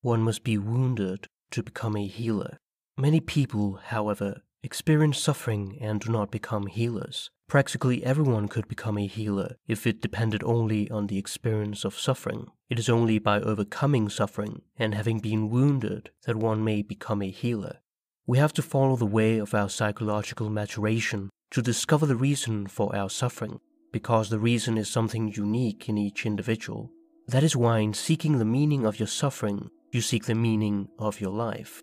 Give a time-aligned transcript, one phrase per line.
[0.00, 2.58] one must be wounded to become a healer.
[2.96, 7.30] Many people, however, experience suffering and do not become healers.
[7.48, 12.48] Practically everyone could become a healer if it depended only on the experience of suffering.
[12.68, 17.30] It is only by overcoming suffering and having been wounded that one may become a
[17.30, 17.78] healer.
[18.26, 22.94] We have to follow the way of our psychological maturation to discover the reason for
[22.94, 23.60] our suffering,
[23.90, 26.90] because the reason is something unique in each individual.
[27.26, 31.20] That is why, in seeking the meaning of your suffering, you seek the meaning of
[31.20, 31.82] your life.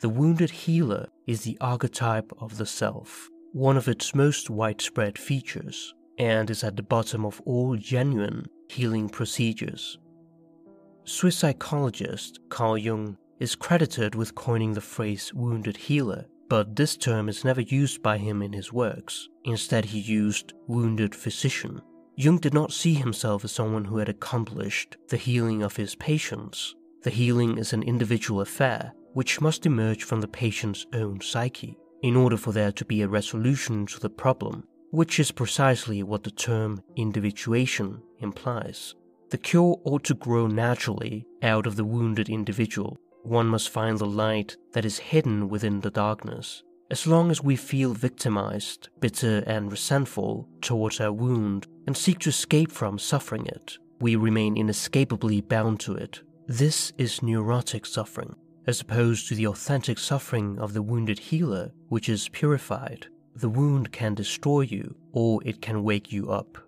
[0.00, 5.94] The wounded healer is the archetype of the self, one of its most widespread features,
[6.18, 9.98] and is at the bottom of all genuine healing procedures.
[11.04, 17.28] Swiss psychologist Carl Jung is credited with coining the phrase wounded healer, but this term
[17.28, 19.28] is never used by him in his works.
[19.44, 21.80] Instead, he used wounded physician
[22.16, 26.74] Jung did not see himself as someone who had accomplished the healing of his patients.
[27.04, 32.16] The healing is an individual affair which must emerge from the patient's own psyche in
[32.16, 36.30] order for there to be a resolution to the problem, which is precisely what the
[36.30, 38.94] term individuation implies.
[39.28, 42.96] The cure ought to grow naturally out of the wounded individual.
[43.22, 46.62] One must find the light that is hidden within the darkness.
[46.90, 52.30] As long as we feel victimized, bitter, and resentful towards our wound and seek to
[52.30, 56.22] escape from suffering it, we remain inescapably bound to it.
[56.46, 58.34] This is neurotic suffering,
[58.66, 63.06] as opposed to the authentic suffering of the wounded healer, which is purified.
[63.34, 66.58] The wound can destroy you, or it can wake you up.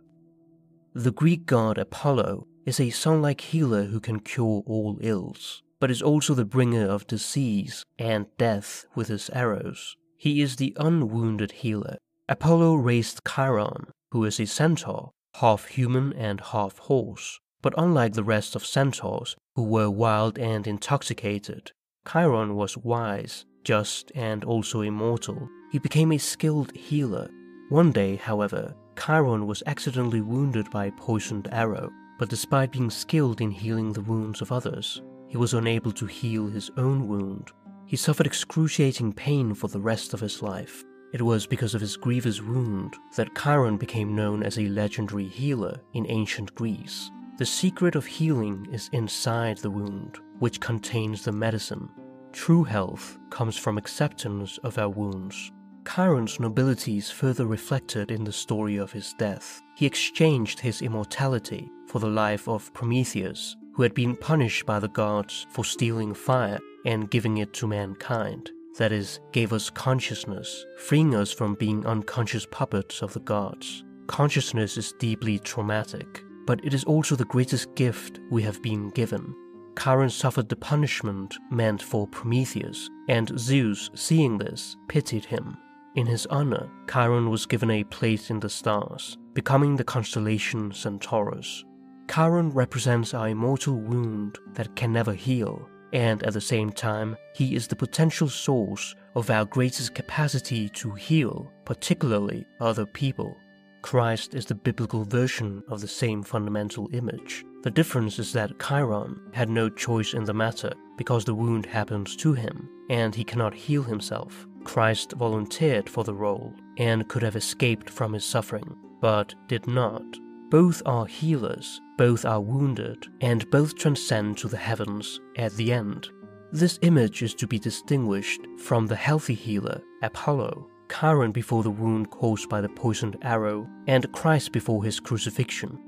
[0.94, 5.90] The Greek god Apollo is a sun like healer who can cure all ills, but
[5.90, 9.94] is also the bringer of disease and death with his arrows.
[10.16, 11.98] He is the unwounded healer.
[12.30, 17.38] Apollo raised Chiron, who is a centaur, half human and half horse.
[17.60, 21.72] But unlike the rest of centaurs, who were wild and intoxicated,
[22.06, 25.48] Chiron was wise, just, and also immortal.
[25.72, 27.30] He became a skilled healer.
[27.70, 33.40] One day, however, Chiron was accidentally wounded by a poisoned arrow, but despite being skilled
[33.40, 37.50] in healing the wounds of others, he was unable to heal his own wound.
[37.86, 40.84] He suffered excruciating pain for the rest of his life.
[41.14, 45.80] It was because of his grievous wound that Chiron became known as a legendary healer
[45.94, 47.10] in ancient Greece.
[47.38, 51.90] The secret of healing is inside the wound, which contains the medicine.
[52.32, 55.52] True health comes from acceptance of our wounds.
[55.86, 59.60] Chiron's nobility is further reflected in the story of his death.
[59.76, 64.88] He exchanged his immortality for the life of Prometheus, who had been punished by the
[64.88, 68.50] gods for stealing fire and giving it to mankind.
[68.78, 73.84] That is, gave us consciousness, freeing us from being unconscious puppets of the gods.
[74.06, 79.34] Consciousness is deeply traumatic, but it is also the greatest gift we have been given.
[79.78, 85.56] Chiron suffered the punishment meant for Prometheus, and Zeus, seeing this, pitied him.
[85.96, 91.64] In his honor, Chiron was given a place in the stars, becoming the constellation Centaurus.
[92.08, 97.54] Chiron represents our immortal wound that can never heal, and at the same time, he
[97.54, 103.36] is the potential source of our greatest capacity to heal, particularly other people.
[103.82, 107.44] Christ is the biblical version of the same fundamental image.
[107.62, 112.16] The difference is that Chiron had no choice in the matter because the wound happens
[112.16, 114.46] to him and he cannot heal himself.
[114.64, 120.04] Christ volunteered for the role and could have escaped from his suffering, but did not.
[120.50, 126.08] Both are healers, both are wounded, and both transcend to the heavens at the end.
[126.52, 132.10] This image is to be distinguished from the healthy healer, Apollo, Chiron before the wound
[132.10, 135.78] caused by the poisoned arrow, and Christ before his crucifixion.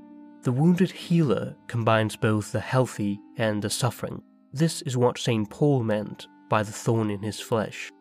[0.43, 4.21] The wounded healer combines both the healthy and the suffering.
[4.53, 5.49] This is what St.
[5.49, 7.91] Paul meant by the thorn in his flesh.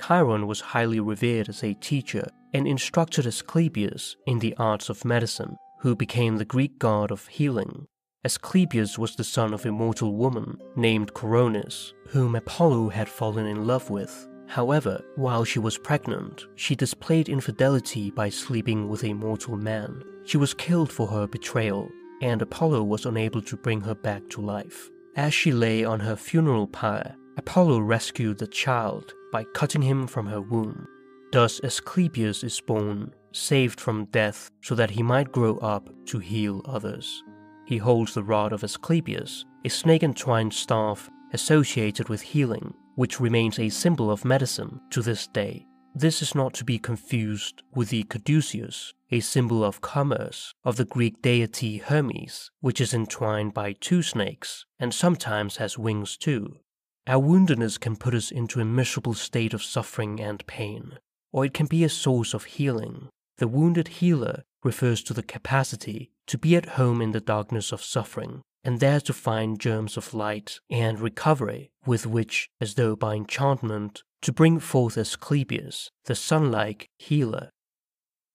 [0.00, 5.56] Chiron was highly revered as a teacher and instructed Asclepius in the arts of medicine
[5.80, 7.86] who became the Greek god of healing.
[8.24, 13.66] Asclepius was the son of a mortal woman named Coronis, whom Apollo had fallen in
[13.66, 14.28] love with.
[14.50, 20.02] However, while she was pregnant, she displayed infidelity by sleeping with a mortal man.
[20.24, 21.88] She was killed for her betrayal,
[22.20, 24.90] and Apollo was unable to bring her back to life.
[25.14, 30.26] As she lay on her funeral pyre, Apollo rescued the child by cutting him from
[30.26, 30.84] her womb.
[31.30, 36.60] Thus Asclepius is born saved from death so that he might grow up to heal
[36.64, 37.22] others.
[37.66, 43.58] He holds the rod of Asclepius, a snake entwined staff associated with healing, which remains
[43.58, 45.66] a symbol of medicine to this day.
[45.94, 50.84] This is not to be confused with the caduceus, a symbol of commerce, of the
[50.84, 56.58] Greek deity Hermes, which is entwined by two snakes and sometimes has wings too.
[57.06, 60.98] Our woundedness can put us into a miserable state of suffering and pain,
[61.32, 63.08] or it can be a source of healing.
[63.38, 67.82] The wounded healer refers to the capacity to be at home in the darkness of
[67.82, 73.14] suffering and there to find germs of light and recovery with which, as though by
[73.14, 77.50] enchantment, to bring forth Asclepius, the sun-like healer.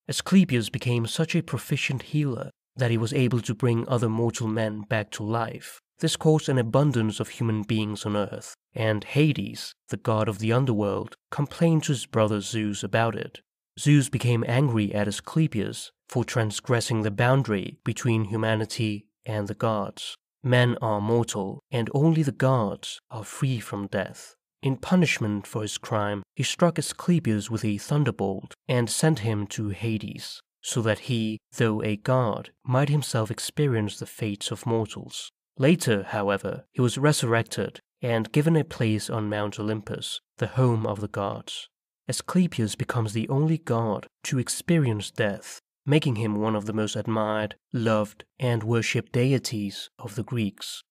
[0.07, 4.81] Asclepius became such a proficient healer that he was able to bring other mortal men
[4.81, 5.79] back to life.
[5.99, 10.51] This caused an abundance of human beings on earth, and Hades, the god of the
[10.51, 13.41] underworld, complained to his brother Zeus about it.
[13.79, 20.15] Zeus became angry at Asclepius for transgressing the boundary between humanity and the gods.
[20.43, 24.35] Men are mortal, and only the gods are free from death.
[24.61, 29.69] In punishment for his crime, he struck Asclepius with a thunderbolt and sent him to
[29.69, 35.31] Hades, so that he, though a god, might himself experience the fates of mortals.
[35.57, 40.99] Later, however, he was resurrected and given a place on Mount Olympus, the home of
[40.99, 41.69] the gods.
[42.07, 47.55] Asclepius becomes the only god to experience death making him one of the most admired,
[47.71, 50.83] loved, and worshipped deities of the Greeks.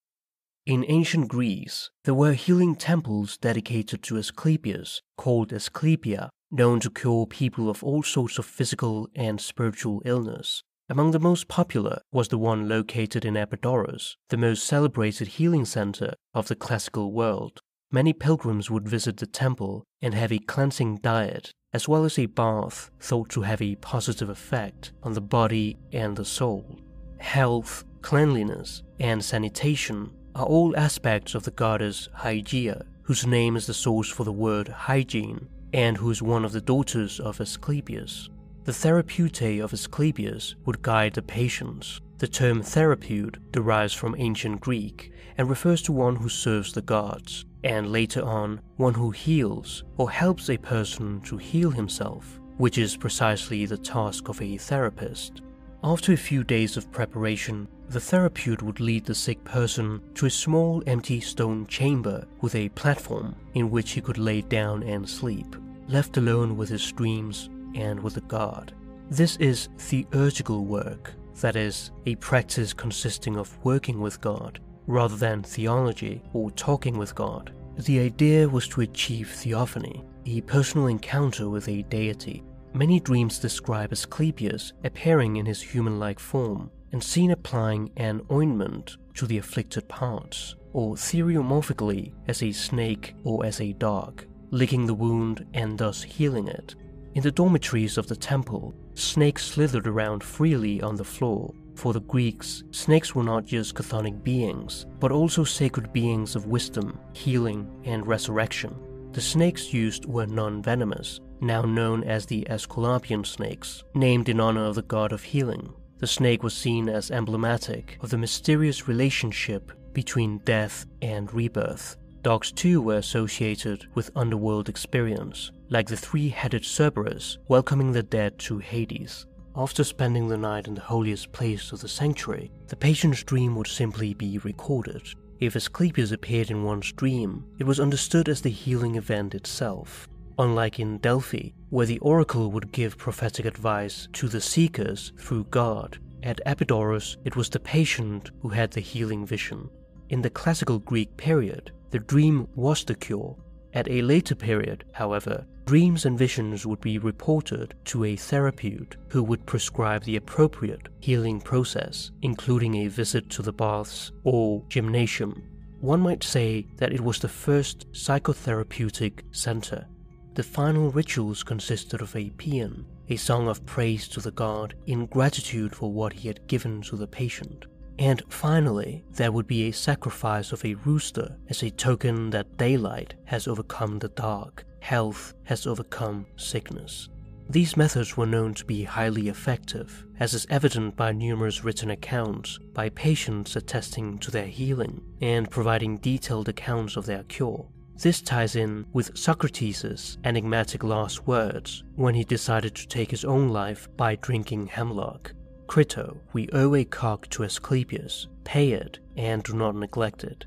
[0.66, 7.26] In ancient Greece, there were healing temples dedicated to Asclepius, called Asclepia, known to cure
[7.26, 10.62] people of all sorts of physical and spiritual illness.
[10.88, 16.14] Among the most popular was the one located in Epidaurus, the most celebrated healing center
[16.32, 17.60] of the classical world.
[17.94, 22.26] Many pilgrims would visit the temple and have a cleansing diet as well as a
[22.26, 26.80] bath thought to have a positive effect on the body and the soul.
[27.18, 33.74] Health, cleanliness, and sanitation are all aspects of the goddess Hygeia, whose name is the
[33.74, 38.28] source for the word hygiene, and who is one of the daughters of Asclepius.
[38.64, 42.00] The therapeutae of Asclepius would guide the patients.
[42.18, 47.44] The term therapeut derives from ancient Greek and refers to one who serves the gods
[47.64, 52.96] and later on, one who heals or helps a person to heal himself, which is
[52.96, 55.40] precisely the task of a therapist.
[55.82, 60.30] After a few days of preparation, the therapist would lead the sick person to a
[60.30, 65.56] small empty stone chamber with a platform in which he could lay down and sleep,
[65.88, 68.72] left alone with his dreams and with god.
[69.10, 75.42] This is theurgical work, that is, a practice consisting of working with God rather than
[75.42, 77.52] theology or talking with God.
[77.78, 82.42] The idea was to achieve theophany, a personal encounter with a deity.
[82.72, 88.96] Many dreams describe Asclepius appearing in his human like form and seen applying an ointment
[89.14, 94.94] to the afflicted parts, or theriomorphically as a snake or as a dog, licking the
[94.94, 96.74] wound and thus healing it.
[97.14, 102.00] In the dormitories of the temple, snakes slithered around freely on the floor, for the
[102.00, 108.06] Greeks, snakes were not just chthonic beings, but also sacred beings of wisdom, healing, and
[108.06, 108.74] resurrection.
[109.12, 114.64] The snakes used were non venomous, now known as the Aesculapian snakes, named in honor
[114.64, 115.72] of the god of healing.
[115.98, 121.96] The snake was seen as emblematic of the mysterious relationship between death and rebirth.
[122.22, 128.38] Dogs too were associated with underworld experience, like the three headed Cerberus welcoming the dead
[128.40, 129.26] to Hades.
[129.56, 133.68] After spending the night in the holiest place of the sanctuary, the patient's dream would
[133.68, 135.02] simply be recorded.
[135.38, 140.08] If Asclepius appeared in one's dream, it was understood as the healing event itself.
[140.38, 145.98] Unlike in Delphi, where the oracle would give prophetic advice to the seekers through God,
[146.24, 149.68] at Epidaurus it was the patient who had the healing vision.
[150.08, 153.36] In the classical Greek period, the dream was the cure.
[153.74, 159.22] At a later period, however, Dreams and visions would be reported to a therapist who
[159.22, 165.42] would prescribe the appropriate healing process, including a visit to the baths or gymnasium.
[165.80, 169.86] One might say that it was the first psychotherapeutic center.
[170.34, 175.06] The final rituals consisted of a paean, a song of praise to the god in
[175.06, 177.64] gratitude for what he had given to the patient.
[177.98, 183.14] And finally, there would be a sacrifice of a rooster as a token that daylight
[183.24, 187.08] has overcome the dark health has overcome sickness.
[187.48, 192.58] These methods were known to be highly effective, as is evident by numerous written accounts
[192.74, 197.66] by patients attesting to their healing and providing detailed accounts of their cure.
[197.96, 203.48] This ties in with Socrates' enigmatic last words when he decided to take his own
[203.48, 205.32] life by drinking hemlock.
[205.66, 210.44] Crito, we owe a cock to Asclepius, pay it and do not neglect it.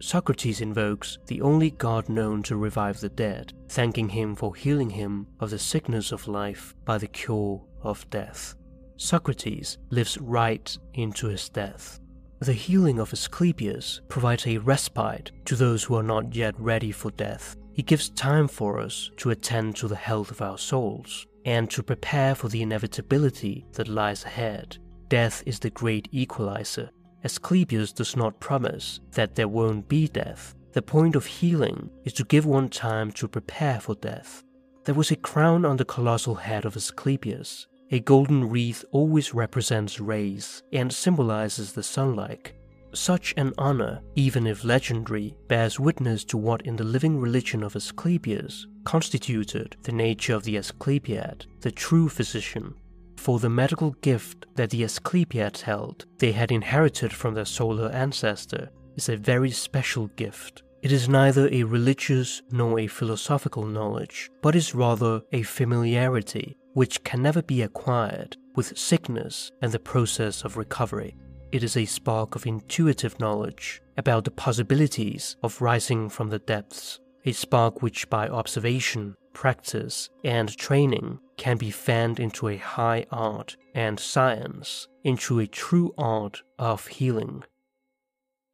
[0.00, 5.26] Socrates invokes the only god known to revive the dead, thanking him for healing him
[5.40, 8.54] of the sickness of life by the cure of death.
[8.96, 12.00] Socrates lives right into his death.
[12.40, 17.10] The healing of Asclepius provides a respite to those who are not yet ready for
[17.12, 17.56] death.
[17.72, 21.82] He gives time for us to attend to the health of our souls and to
[21.82, 24.78] prepare for the inevitability that lies ahead.
[25.08, 26.90] Death is the great equalizer.
[27.22, 30.54] Asclepius does not promise that there won't be death.
[30.72, 34.42] The point of healing is to give one time to prepare for death.
[34.84, 40.00] There was a crown on the colossal head of Asclepius, a golden wreath always represents
[40.00, 42.52] rays and symbolizes the sunlight.
[42.92, 47.76] Such an honor, even if legendary, bears witness to what in the living religion of
[47.76, 52.74] Asclepius constituted the nature of the Asclepiad, the true physician.
[53.16, 58.70] For the medical gift that the Asclepiads held, they had inherited from their solar ancestor,
[58.96, 60.62] is a very special gift.
[60.82, 67.02] It is neither a religious nor a philosophical knowledge, but is rather a familiarity which
[67.04, 71.16] can never be acquired with sickness and the process of recovery.
[71.52, 76.98] It is a spark of intuitive knowledge about the possibilities of rising from the depths,
[77.24, 83.56] a spark which by observation, practice, and training can be fanned into a high art
[83.74, 87.42] and science, into a true art of healing.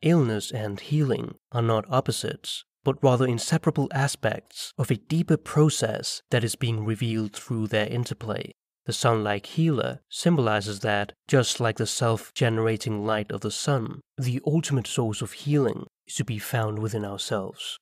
[0.02, 6.44] Illness and healing are not opposites, but rather inseparable aspects of a deeper process that
[6.44, 8.52] is being revealed through their interplay.
[8.86, 14.00] The sun like healer symbolizes that, just like the self generating light of the sun,
[14.16, 17.78] the ultimate source of healing is to be found within ourselves.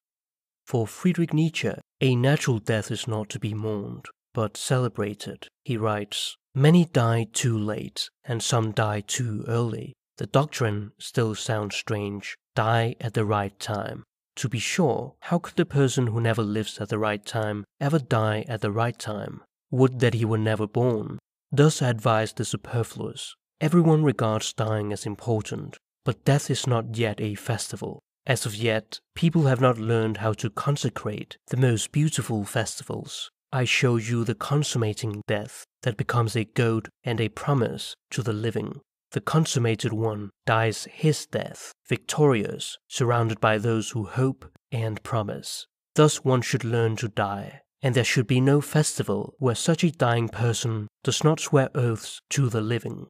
[0.68, 1.72] For Friedrich Nietzsche,
[2.02, 5.48] a natural death is not to be mourned, but celebrated.
[5.64, 9.94] He writes, Many die too late, and some die too early.
[10.18, 14.04] The doctrine still sounds strange die at the right time.
[14.36, 17.98] To be sure, how could the person who never lives at the right time ever
[17.98, 19.40] die at the right time?
[19.70, 21.18] Would that he were never born.
[21.50, 23.34] Thus I advise the superfluous.
[23.58, 28.00] Everyone regards dying as important, but death is not yet a festival.
[28.28, 33.30] As of yet, people have not learned how to consecrate the most beautiful festivals.
[33.50, 38.34] I show you the consummating death that becomes a goad and a promise to the
[38.34, 38.82] living.
[39.12, 45.66] The consummated one dies his death, victorious, surrounded by those who hope and promise.
[45.94, 49.90] Thus one should learn to die, and there should be no festival where such a
[49.90, 53.06] dying person does not swear oaths to the living.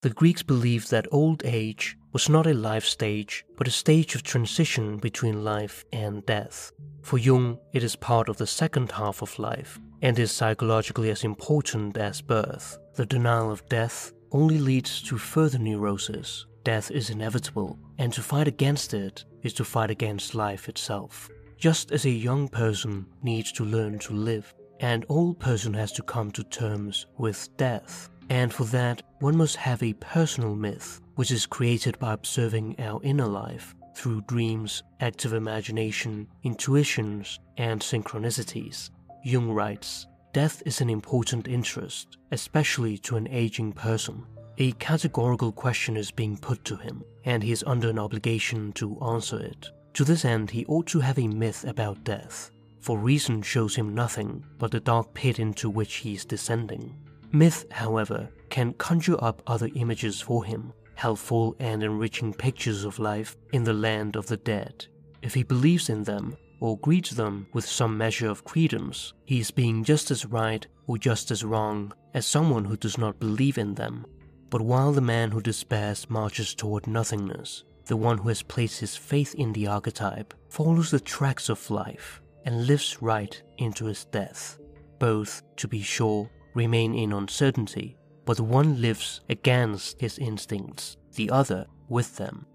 [0.00, 4.22] The Greeks believed that old age was not a life stage, but a stage of
[4.22, 6.70] transition between life and death.
[7.02, 11.24] For Jung, it is part of the second half of life, and is psychologically as
[11.24, 12.78] important as birth.
[12.94, 16.46] The denial of death only leads to further neurosis.
[16.62, 21.28] Death is inevitable, and to fight against it is to fight against life itself.
[21.56, 26.04] Just as a young person needs to learn to live, an old person has to
[26.04, 28.10] come to terms with death.
[28.30, 33.00] And for that, one must have a personal myth, which is created by observing our
[33.02, 38.90] inner life through dreams, active imagination, intuitions, and synchronicities.
[39.24, 44.24] Jung writes, Death is an important interest, especially to an aging person.
[44.58, 49.00] A categorical question is being put to him, and he is under an obligation to
[49.00, 49.68] answer it.
[49.94, 53.94] To this end, he ought to have a myth about death, for reason shows him
[53.94, 56.94] nothing but the dark pit into which he is descending.
[57.32, 63.36] Myth, however, can conjure up other images for him, helpful and enriching pictures of life
[63.52, 64.86] in the land of the dead.
[65.22, 69.50] If he believes in them, or greets them with some measure of credence, he is
[69.50, 73.74] being just as right or just as wrong as someone who does not believe in
[73.74, 74.04] them.
[74.50, 78.96] But while the man who despairs marches toward nothingness, the one who has placed his
[78.96, 84.58] faith in the archetype follows the tracks of life and lives right into his death.
[84.98, 91.66] Both, to be sure, remain in uncertainty, but one lives against his instincts, the other
[91.88, 92.46] with them.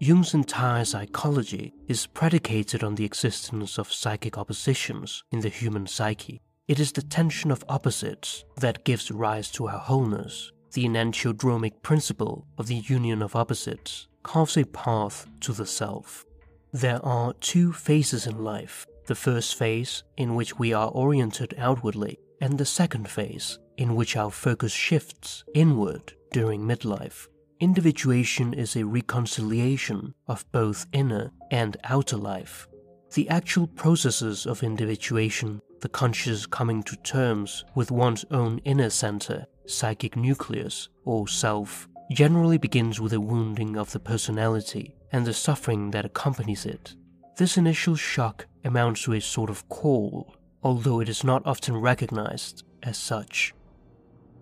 [0.00, 6.40] Jung's entire psychology is predicated on the existence of psychic oppositions in the human psyche.
[6.68, 10.52] It is the tension of opposites that gives rise to our wholeness.
[10.72, 16.24] The enantiodromic principle of the union of opposites carves a path to the self.
[16.72, 22.18] There are two phases in life the first phase, in which we are oriented outwardly,
[22.40, 27.28] and the second phase, in which our focus shifts inward during midlife.
[27.60, 32.68] Individuation is a reconciliation of both inner and outer life.
[33.14, 39.46] The actual processes of individuation, the conscious coming to terms with one's own inner center,
[39.66, 45.90] psychic nucleus, or self, generally begins with a wounding of the personality and the suffering
[45.90, 46.94] that accompanies it.
[47.36, 50.34] This initial shock amounts to a sort of call,
[50.68, 53.54] although it is not often recognized as such.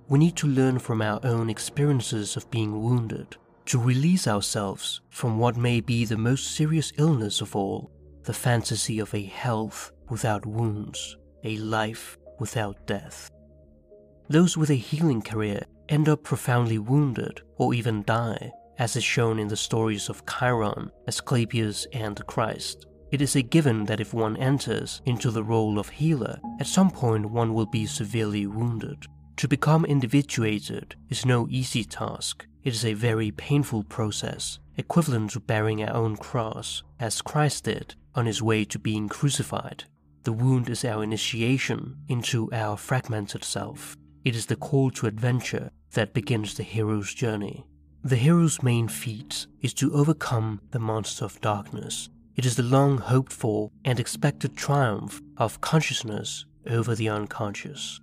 [0.09, 5.39] We need to learn from our own experiences of being wounded to release ourselves from
[5.39, 7.93] what may be the most serious illness of all
[8.25, 13.31] the fantasy of a health without wounds, a life without death.
[14.29, 19.39] Those with a healing career end up profoundly wounded or even die, as is shown
[19.39, 22.87] in the stories of Chiron, Asclepius, and Christ.
[23.11, 26.91] It is a given that if one enters into the role of healer, at some
[26.91, 29.07] point one will be severely wounded.
[29.37, 32.47] To become individuated is no easy task.
[32.65, 37.95] It is a very painful process, equivalent to bearing our own cross, as Christ did
[38.15, 39.85] on his way to being crucified.
[40.25, 43.97] The wound is our initiation into our fragmented self.
[44.25, 47.65] It is the call to adventure that begins the hero's journey.
[48.03, 52.09] The hero's main feat is to overcome the monster of darkness.
[52.37, 57.99] It is the long hoped for and expected triumph of consciousness over the unconscious.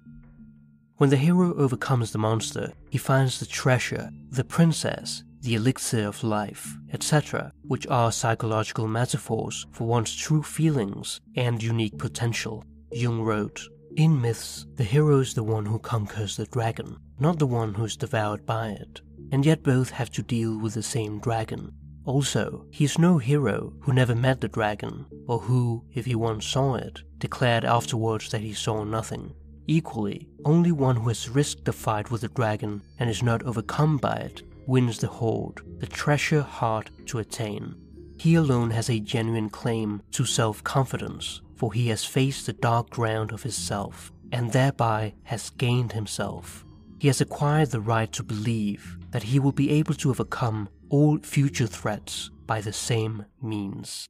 [0.98, 6.24] When the hero overcomes the monster, he finds the treasure, the princess, the elixir of
[6.24, 12.64] life, etc., which are psychological metaphors for one's true feelings and unique potential.
[12.92, 13.62] Jung wrote,
[13.98, 17.86] in myths, the hero is the one who conquers the dragon, not the one who
[17.86, 21.72] is devoured by it, and yet both have to deal with the same dragon.
[22.06, 26.46] Also, he is no hero who never met the dragon, or who, if he once
[26.46, 29.34] saw it, declared afterwards that he saw nothing.
[29.68, 33.98] Equally, only one who has risked the fight with the dragon and is not overcome
[33.98, 37.76] by it wins the hoard, the treasure hard to attain.
[38.18, 42.90] He alone has a genuine claim to self confidence, for he has faced the dark
[42.90, 46.66] ground of his self, and thereby has gained himself.
[47.00, 51.20] He has acquired the right to believe that he will be able to overcome all
[51.20, 54.10] future threats by the same means.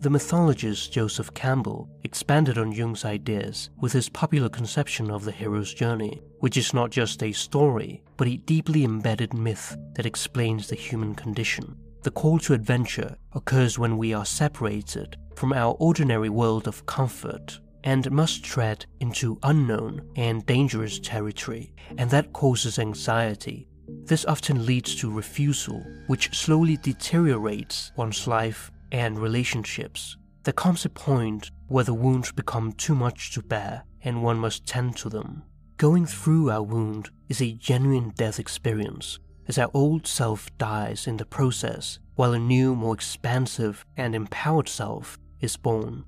[0.00, 5.72] The mythologist Joseph Campbell expanded on Jung's ideas with his popular conception of the hero's
[5.72, 10.76] journey, which is not just a story, but a deeply embedded myth that explains the
[10.76, 11.76] human condition.
[12.02, 17.60] The call to adventure occurs when we are separated from our ordinary world of comfort
[17.84, 23.68] and must tread into unknown and dangerous territory, and that causes anxiety.
[24.06, 30.16] This often leads to refusal, which slowly deteriorates one's life and relationships.
[30.44, 34.64] There comes a point where the wounds become too much to bear and one must
[34.64, 35.42] tend to them.
[35.76, 41.16] Going through our wound is a genuine death experience as our old self dies in
[41.16, 46.04] the process, while a new, more expansive and empowered self is born.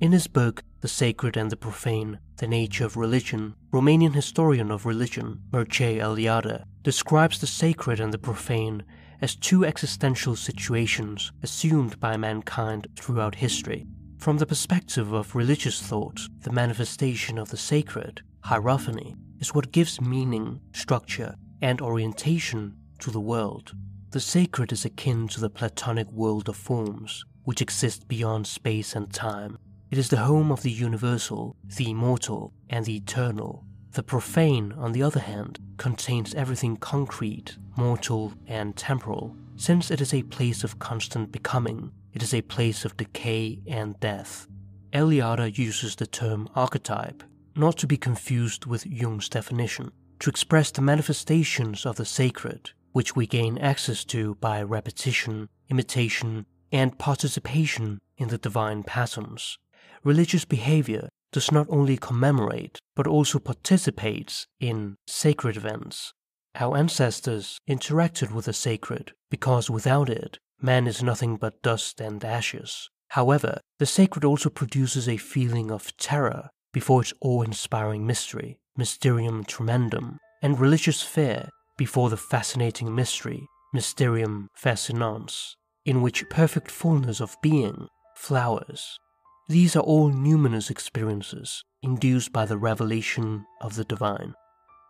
[0.00, 4.86] In his book, The Sacred and the Profane The Nature of Religion, Romanian historian of
[4.86, 8.82] religion Mircea Eliade describes the sacred and the profane
[9.20, 13.86] as two existential situations assumed by mankind throughout history.
[14.18, 20.00] From the perspective of religious thought, the manifestation of the sacred, hierophany, is what gives
[20.00, 23.72] meaning, structure, and orientation to the world.
[24.10, 29.12] The sacred is akin to the Platonic world of forms, which exists beyond space and
[29.12, 29.58] time.
[29.90, 33.64] It is the home of the universal, the immortal, and the eternal.
[33.92, 39.36] The profane, on the other hand, contains everything concrete, mortal, and temporal.
[39.56, 43.98] Since it is a place of constant becoming, it is a place of decay and
[44.00, 44.48] death.
[44.94, 47.22] Eliade uses the term archetype,
[47.54, 53.14] not to be confused with Jung's definition to express the manifestations of the sacred, which
[53.14, 59.58] we gain access to by repetition, imitation, and participation in the divine patterns.
[60.04, 66.12] Religious behavior does not only commemorate, but also participates in sacred events.
[66.54, 72.22] Our ancestors interacted with the sacred because without it, man is nothing but dust and
[72.24, 72.90] ashes.
[73.10, 78.58] However, the sacred also produces a feeling of terror before its awe inspiring mystery.
[78.74, 87.20] Mysterium Tremendum, and religious fear before the fascinating mystery, Mysterium Fascinans, in which perfect fullness
[87.20, 88.98] of being flowers.
[89.48, 94.34] These are all numinous experiences induced by the revelation of the divine.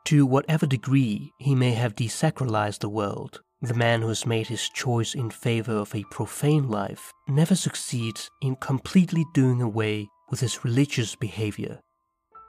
[0.06, 4.68] To whatever degree he may have desacralized the world, the man who has made his
[4.68, 10.64] choice in favor of a profane life never succeeds in completely doing away with his
[10.64, 11.80] religious behavior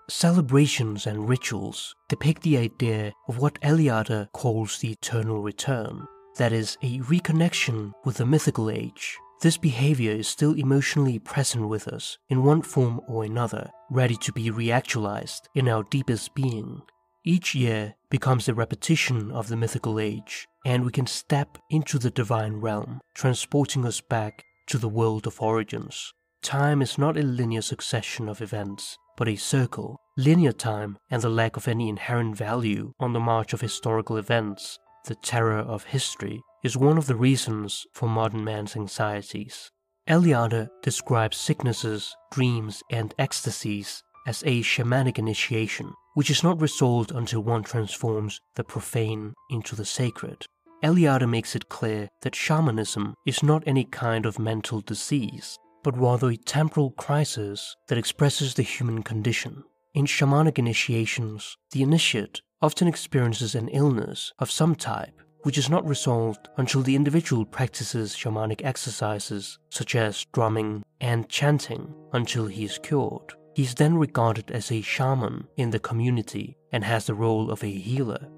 [0.10, 6.06] Celebrations and rituals depict the idea of what Eliade calls the eternal return,
[6.38, 9.18] that is, a reconnection with the mythical age.
[9.44, 14.32] This behavior is still emotionally present with us in one form or another, ready to
[14.32, 16.82] be reactualized in our deepest being.
[17.26, 22.10] Each year becomes a repetition of the mythical age, and we can step into the
[22.10, 26.14] divine realm, transporting us back to the world of origins.
[26.42, 30.00] Time is not a linear succession of events, but a circle.
[30.16, 34.80] Linear time and the lack of any inherent value on the march of historical events,
[35.06, 39.70] the terror of history, is one of the reasons for modern man's anxieties.
[40.08, 47.42] Eliade describes sicknesses, dreams, and ecstasies as a shamanic initiation, which is not resolved until
[47.42, 50.46] one transforms the profane into the sacred.
[50.84, 56.30] Eliade makes it clear that shamanism is not any kind of mental disease, but rather
[56.30, 59.64] a temporal crisis that expresses the human condition.
[59.94, 65.86] In shamanic initiations, the initiate often experiences an illness of some type which is not
[65.86, 72.80] resolved until the individual practices shamanic exercises such as drumming and chanting until he is
[72.82, 73.34] cured.
[73.54, 77.62] He is then regarded as a shaman in the community and has the role of
[77.66, 78.30] a healer.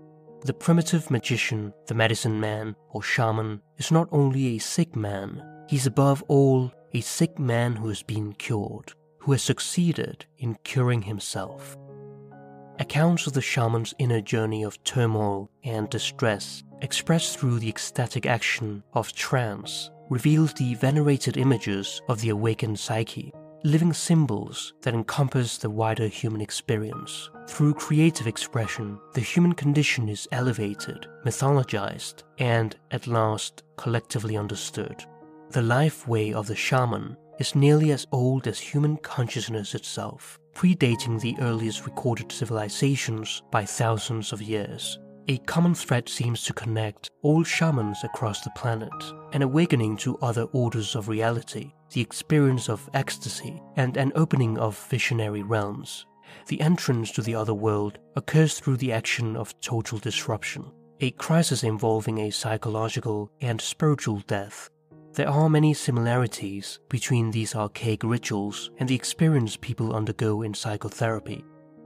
[0.42, 5.86] The primitive magician, the medicine man, or shaman is not only a sick man, he's
[5.86, 11.78] above all a sick man who has been cured, who has succeeded in curing himself.
[12.80, 18.84] Accounts of the shaman's inner journey of turmoil and distress, expressed through the ecstatic action
[18.94, 23.32] of trance, reveals the venerated images of the awakened psyche,
[23.64, 27.30] living symbols that encompass the wider human experience.
[27.48, 35.06] Through creative expression, the human condition is elevated, mythologized, and at last collectively understood.
[35.52, 41.19] The life way of the shaman is nearly as old as human consciousness itself predating
[41.19, 44.98] the earliest recorded civilizations by thousands of years.
[45.28, 48.93] A common thread seems to connect all shamans across the planet,
[49.34, 54.80] an awakening to other orders of reality, the experience of ecstasy, and an opening of
[54.89, 56.06] visionary realms.
[56.48, 60.71] The entrance to the other world occurs through the action of total disruption,
[61.02, 64.69] a crisis involving a psychological and spiritual death
[65.15, 71.43] there are many similarities between these archaic rituals and the experience people undergo in psychotherapy.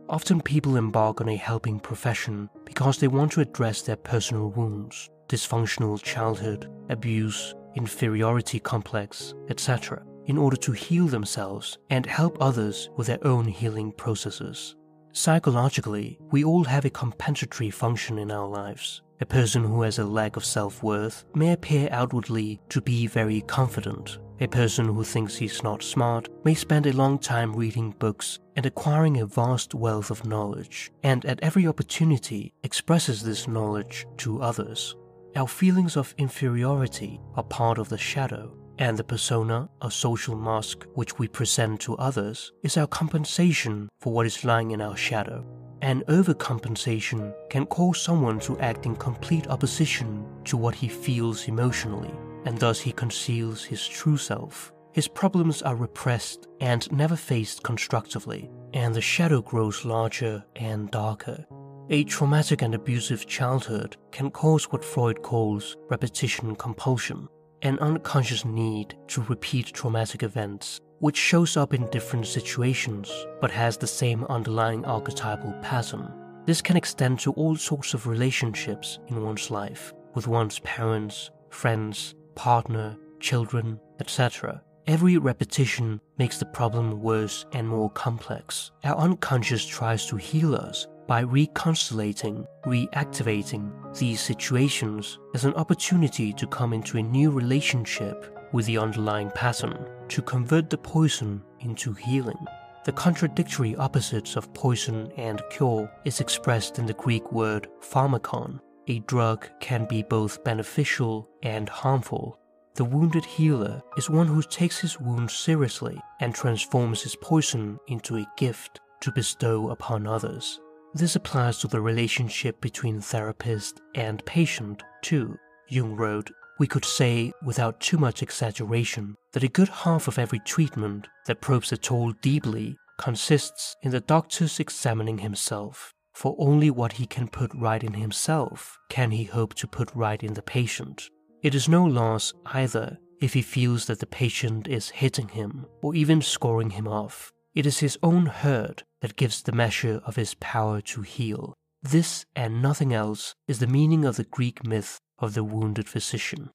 [0.10, 5.10] Often people embark on a helping profession because they want to address their personal wounds,
[5.28, 13.08] dysfunctional childhood, abuse, inferiority complex, etc., in order to heal themselves and help others with
[13.08, 14.76] their own healing processes.
[15.14, 20.06] Psychologically, we all have a compensatory function in our lives, a person who has a
[20.06, 24.18] lack of self worth may appear outwardly to be very confident.
[24.40, 28.66] A person who thinks he's not smart may spend a long time reading books and
[28.66, 34.96] acquiring a vast wealth of knowledge, and at every opportunity expresses this knowledge to others.
[35.36, 40.86] Our feelings of inferiority are part of the shadow, and the persona, a social mask
[40.94, 45.46] which we present to others, is our compensation for what is lying in our shadow.
[45.82, 52.14] An overcompensation can cause someone to act in complete opposition to what he feels emotionally,
[52.46, 54.74] and thus he conceals his true self.
[54.92, 61.46] His problems are repressed and never faced constructively, and the shadow grows larger and darker.
[61.90, 67.30] A traumatic and abusive childhood can cause what Freud calls repetition compulsion,
[67.62, 73.78] an unconscious need to repeat traumatic events which shows up in different situations but has
[73.78, 76.12] the same underlying archetypal pattern.
[76.46, 82.16] This can extend to all sorts of relationships in one's life, with one's parents, friends,
[82.36, 84.62] partner, children, etc.
[84.88, 88.72] Every repetition makes the problem worse and more complex.
[88.84, 96.48] Our unconscious tries to heal us by reconstellating, reactivating these situations as an opportunity to
[96.48, 102.46] come into a new relationship with the underlying pattern to convert the poison into healing.
[102.86, 108.60] The contradictory opposites of poison and cure is expressed in the Greek word pharmakon.
[108.88, 112.40] A drug can be both beneficial and harmful.
[112.76, 118.18] The wounded healer is one who takes his wounds seriously and transforms his poison into
[118.18, 120.60] a gift to bestow upon others.
[120.94, 125.38] This applies to the relationship between therapist and patient, too.
[125.68, 130.40] Jung wrote, we could say, without too much exaggeration, that a good half of every
[130.40, 136.94] treatment that probes at all deeply consists in the doctor's examining himself, for only what
[136.94, 141.10] he can put right in himself can he hope to put right in the patient.
[141.42, 145.96] It is no loss either if he feels that the patient is hitting him or
[145.96, 147.32] even scoring him off.
[147.56, 151.54] It is his own hurt that gives the measure of his power to heal.
[151.82, 156.50] This and nothing else is the meaning of the Greek myth of the wounded physician.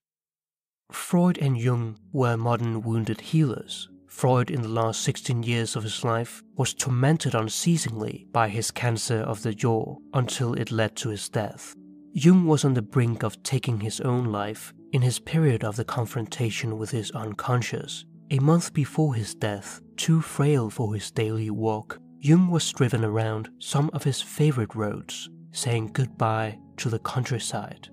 [0.93, 3.89] Freud and Jung were modern wounded healers.
[4.07, 9.21] Freud, in the last 16 years of his life, was tormented unceasingly by his cancer
[9.21, 11.75] of the jaw until it led to his death.
[12.13, 15.85] Jung was on the brink of taking his own life in his period of the
[15.85, 18.05] confrontation with his unconscious.
[18.31, 23.51] A month before his death, too frail for his daily walk, Jung was driven around
[23.59, 27.91] some of his favorite roads, saying goodbye to the countryside.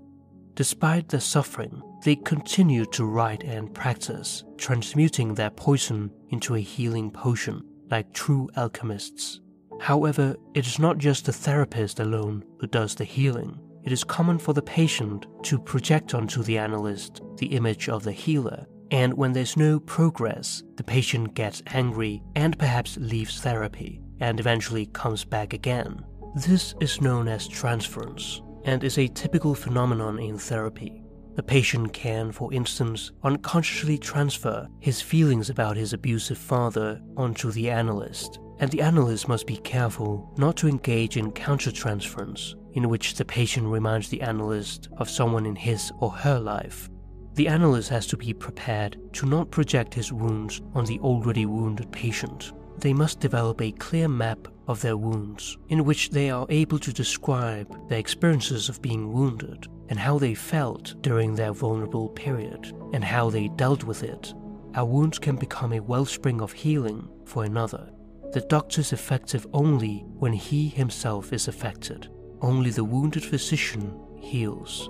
[0.54, 7.12] Despite their suffering, they continued to write and practice, transmuting their poison into a healing
[7.12, 9.42] potion, like true alchemists.
[9.82, 13.60] However, it is not just the therapist alone who does the healing.
[13.84, 18.14] It is common for the patient to project onto the analyst the image of the
[18.14, 24.40] healer, and when there's no progress, the patient gets angry and perhaps leaves therapy and
[24.40, 26.06] eventually comes back again.
[26.36, 31.04] This is known as transference and is a typical phenomenon in therapy.
[31.36, 37.70] The patient can, for instance, unconsciously transfer his feelings about his abusive father onto the
[37.70, 43.26] analyst, and the analyst must be careful not to engage in countertransference, in which the
[43.26, 46.90] patient reminds the analyst of someone in his or her life.
[47.34, 51.92] The analyst has to be prepared to not project his wounds on the already wounded
[51.92, 52.52] patient.
[52.82, 56.92] They must develop a clear map of their wounds, in which they are able to
[56.92, 63.04] describe their experiences of being wounded and how they felt during their vulnerable period and
[63.04, 64.34] how they dealt with it.
[64.74, 67.92] Our wounds can become a wellspring of healing for another.
[68.32, 72.10] The doctor is effective only when he himself is affected.
[72.42, 74.90] Only the wounded physician heals.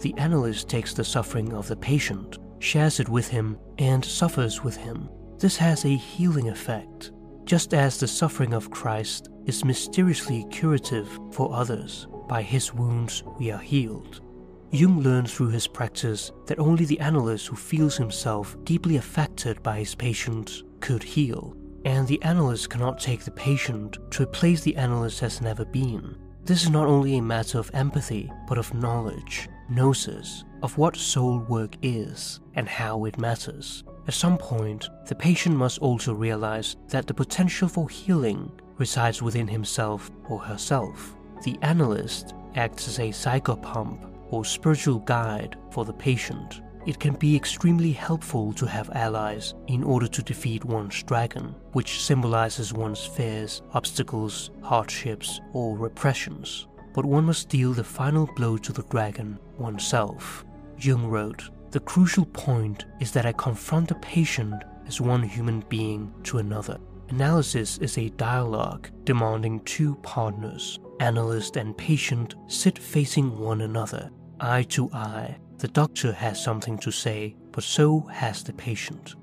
[0.00, 4.76] The analyst takes the suffering of the patient, shares it with him, and suffers with
[4.76, 5.10] him.
[5.38, 7.12] This has a healing effect
[7.48, 13.50] just as the suffering of Christ is mysteriously curative for others, by his wounds we
[13.50, 14.20] are healed.
[14.70, 19.78] Jung learned through his practice that only the analyst who feels himself deeply affected by
[19.78, 24.76] his patient could heal, and the analyst cannot take the patient to a place the
[24.76, 26.18] analyst has never been.
[26.44, 31.38] This is not only a matter of empathy, but of knowledge, gnosis, of what soul
[31.38, 33.84] work is and how it matters.
[34.08, 39.46] At some point, the patient must also realize that the potential for healing resides within
[39.46, 41.14] himself or herself.
[41.44, 46.62] The analyst acts as a psychopomp or spiritual guide for the patient.
[46.86, 52.00] It can be extremely helpful to have allies in order to defeat one's dragon, which
[52.00, 56.66] symbolizes one's fears, obstacles, hardships, or repressions.
[56.94, 60.46] But one must deal the final blow to the dragon oneself.
[60.78, 66.12] Jung wrote, the crucial point is that I confront a patient as one human being
[66.24, 66.78] to another.
[67.10, 70.78] Analysis is a dialogue demanding two partners.
[71.00, 75.36] Analyst and patient sit facing one another, eye to eye.
[75.58, 79.14] The doctor has something to say, but so has the patient.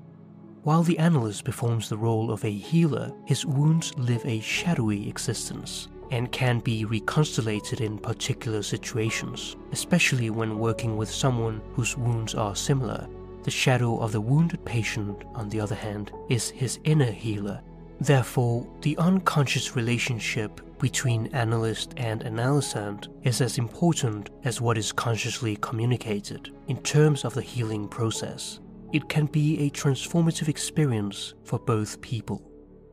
[0.62, 5.88] While the analyst performs the role of a healer, his wounds live a shadowy existence
[6.10, 12.56] and can be reconstellated in particular situations, especially when working with someone whose wounds are
[12.56, 13.08] similar.
[13.42, 17.60] The shadow of the wounded patient, on the other hand, is his inner healer.
[18.00, 25.56] Therefore, the unconscious relationship between analyst and analysand is as important as what is consciously
[25.56, 28.60] communicated in terms of the healing process.
[28.92, 32.42] It can be a transformative experience for both people.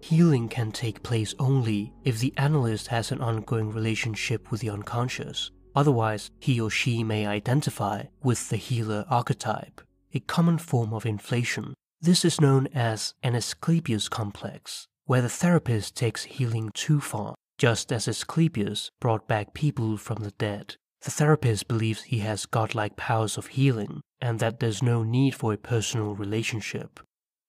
[0.03, 5.49] Healing can take place only if the analyst has an ongoing relationship with the unconscious.
[5.77, 9.79] Otherwise, he or she may identify with the healer archetype,
[10.13, 11.73] a common form of inflation.
[12.01, 17.93] This is known as an Asclepius complex, where the therapist takes healing too far, just
[17.93, 20.75] as Asclepius brought back people from the dead.
[21.03, 25.53] The therapist believes he has godlike powers of healing and that there's no need for
[25.53, 26.99] a personal relationship.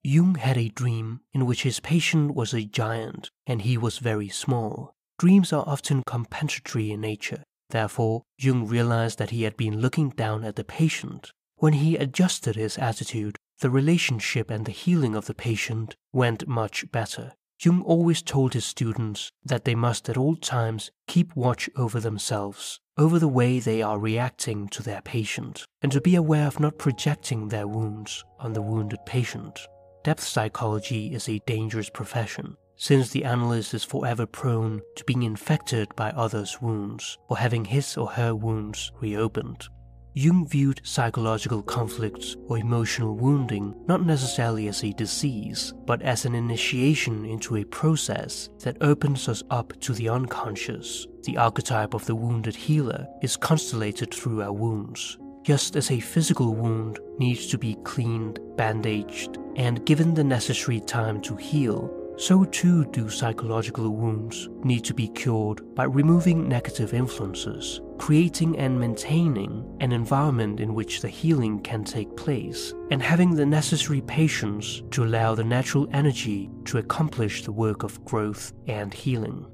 [0.07, 4.29] Jung had a dream in which his patient was a giant and he was very
[4.29, 4.95] small.
[5.19, 7.43] Dreams are often compensatory in nature.
[7.71, 11.33] Therefore, Jung realized that he had been looking down at the patient.
[11.57, 16.93] When he adjusted his attitude, the relationship and the healing of the patient went much
[16.93, 17.33] better.
[17.59, 22.79] Jung always told his students that they must at all times keep watch over themselves,
[22.99, 26.77] over the way they are reacting to their patient, and to be aware of not
[26.77, 29.67] projecting their wounds on the wounded patient.
[30.05, 35.89] Depth psychology is a dangerous profession, since the analyst is forever prone to being infected
[35.97, 39.67] by others' wounds or having his or her wounds reopened.
[40.13, 46.35] Jung viewed psychological conflicts or emotional wounding not necessarily as a disease, but as an
[46.35, 51.07] initiation into a process that opens us up to the unconscious.
[51.23, 56.55] The archetype of the wounded healer is constellated through our wounds, just as a physical
[56.55, 62.85] wound needs to be cleaned, bandaged, and given the necessary time to heal, so too
[62.87, 69.93] do psychological wounds need to be cured by removing negative influences, creating and maintaining an
[69.93, 75.35] environment in which the healing can take place, and having the necessary patience to allow
[75.35, 79.45] the natural energy to accomplish the work of growth and healing.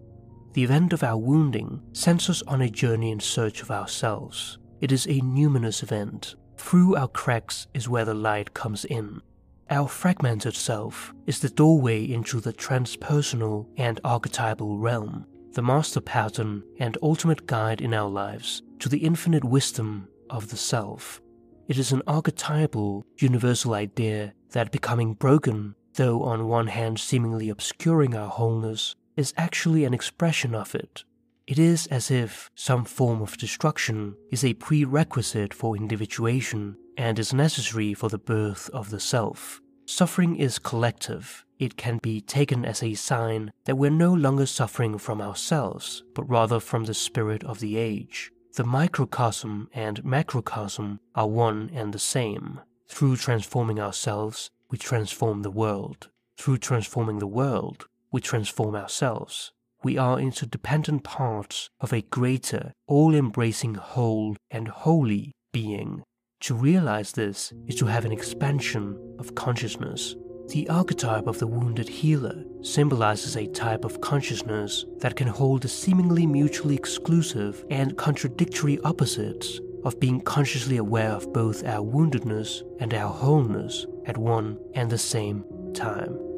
[0.53, 4.59] The event of our wounding sends us on a journey in search of ourselves.
[4.81, 6.37] It is a numinous event.
[6.57, 9.21] Through our cracks is where the light comes in.
[9.69, 16.63] Our fragmented self is the doorway into the transpersonal and archetypal realm, the master pattern
[16.79, 21.21] and ultimate guide in our lives to the infinite wisdom of the self.
[21.69, 28.15] It is an archetypal, universal idea that becoming broken, though on one hand seemingly obscuring
[28.15, 31.05] our wholeness, is actually an expression of it.
[31.47, 37.35] It is as if some form of destruction is a prerequisite for individuation and is
[37.35, 39.61] necessary for the birth of the self.
[39.87, 41.45] Suffering is collective.
[41.59, 46.29] It can be taken as a sign that we're no longer suffering from ourselves, but
[46.29, 48.31] rather from the spirit of the age.
[48.55, 52.61] The microcosm and macrocosm are one and the same.
[52.89, 56.09] Through transforming ourselves, we transform the world.
[56.37, 59.53] Through transforming the world, we transform ourselves.
[59.83, 66.03] We are interdependent parts of a greater, all embracing whole and holy being.
[66.41, 70.15] To realize this is to have an expansion of consciousness.
[70.49, 75.69] The archetype of the wounded healer symbolizes a type of consciousness that can hold the
[75.69, 82.93] seemingly mutually exclusive and contradictory opposites of being consciously aware of both our woundedness and
[82.93, 86.30] our wholeness at one and the same time.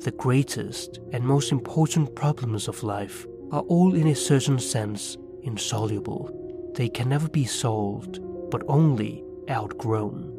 [0.00, 6.72] The greatest and most important problems of life are all in a certain sense insoluble.
[6.76, 10.37] They can never be solved but only outgrown.